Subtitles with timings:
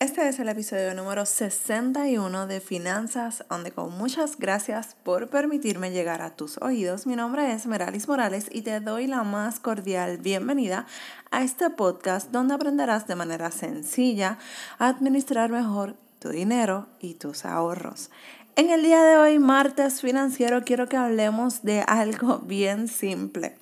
[0.00, 6.22] Este es el episodio número 61 de Finanzas, donde con muchas gracias por permitirme llegar
[6.22, 7.06] a tus oídos.
[7.06, 10.86] Mi nombre es Meralis Morales y te doy la más cordial bienvenida
[11.30, 14.38] a este podcast donde aprenderás de manera sencilla
[14.78, 18.10] a administrar mejor tu dinero y tus ahorros.
[18.56, 23.58] En el día de hoy, martes financiero, quiero que hablemos de algo bien simple.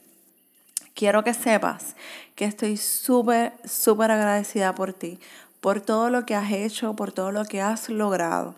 [0.95, 1.97] Quiero que sepas
[2.37, 5.19] que estoy súper, súper agradecida por ti
[5.61, 8.55] por todo lo que has hecho, por todo lo que has logrado.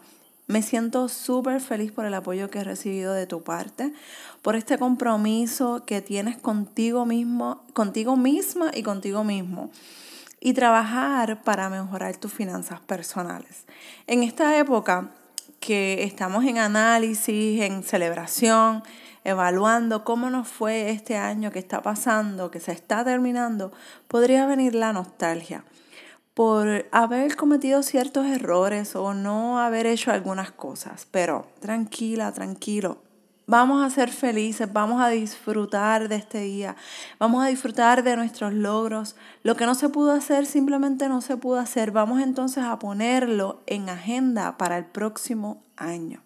[0.47, 3.93] Me siento súper feliz por el apoyo que he recibido de tu parte,
[4.43, 9.71] por este compromiso que tienes contigo mismo, contigo misma y contigo mismo.
[10.41, 13.65] Y trabajar para mejorar tus finanzas personales.
[14.07, 15.11] En esta época
[15.61, 18.83] que estamos en análisis, en celebración,
[19.23, 23.71] evaluando cómo nos fue este año que está pasando, que se está terminando,
[24.09, 25.63] podría venir la nostalgia
[26.34, 31.07] por haber cometido ciertos errores o no haber hecho algunas cosas.
[31.11, 32.99] Pero tranquila, tranquilo.
[33.46, 36.77] Vamos a ser felices, vamos a disfrutar de este día,
[37.18, 39.16] vamos a disfrutar de nuestros logros.
[39.43, 41.90] Lo que no se pudo hacer simplemente no se pudo hacer.
[41.90, 46.23] Vamos entonces a ponerlo en agenda para el próximo año.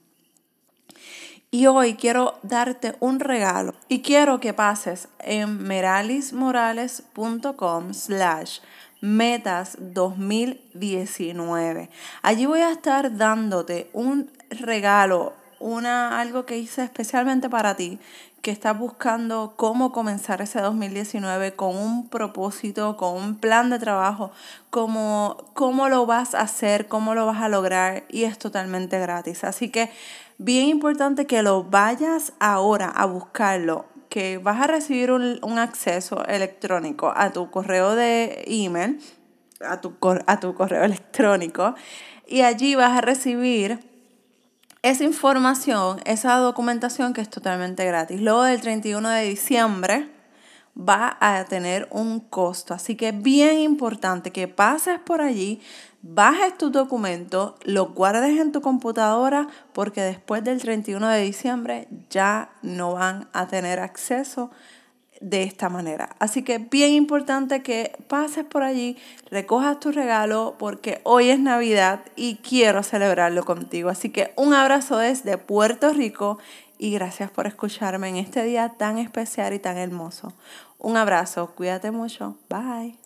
[1.55, 8.59] Y hoy quiero darte un regalo y quiero que pases en meralismorales.com slash
[9.01, 11.91] Metas 2019.
[12.23, 17.99] Allí voy a estar dándote un regalo, una, algo que hice especialmente para ti,
[18.43, 24.31] que estás buscando cómo comenzar ese 2019 con un propósito, con un plan de trabajo,
[24.69, 29.43] cómo, cómo lo vas a hacer, cómo lo vas a lograr y es totalmente gratis.
[29.43, 29.91] Así que
[30.37, 37.13] bien importante que lo vayas ahora a buscarlo que vas a recibir un, acceso electrónico
[37.17, 39.01] a tu correo de email,
[39.67, 39.95] a tu,
[40.27, 41.75] a tu correo electrónico,
[42.29, 43.94] y allí vas a recibir
[44.85, 48.21] esa información, esa documentación que es totalmente gratis.
[48.21, 50.11] Luego del 31 de diciembre
[50.79, 52.75] va a tener un costo.
[52.75, 55.63] Así que es bien importante que pases por allí,
[56.03, 62.51] bajes tu documento, lo guardes en tu computadora porque después del 31 de diciembre ya
[62.61, 64.51] no van a tener acceso
[65.21, 66.17] de esta manera.
[66.19, 68.97] Así que bien importante que pases por allí,
[69.31, 73.89] recojas tu regalo porque hoy es Navidad y quiero celebrarlo contigo.
[73.89, 76.39] Así que un abrazo desde Puerto Rico
[76.79, 80.33] y gracias por escucharme en este día tan especial y tan hermoso.
[80.79, 83.04] Un abrazo, cuídate mucho, bye.